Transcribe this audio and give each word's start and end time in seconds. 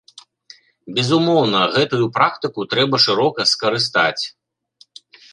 Безумоўна, 0.99 1.59
гэтую 1.75 2.07
практыку 2.15 2.65
трэба 2.71 3.01
шырока 3.05 3.45
скарыстаць. 3.51 4.23